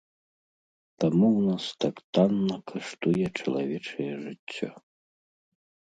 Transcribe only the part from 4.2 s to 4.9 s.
жыццё.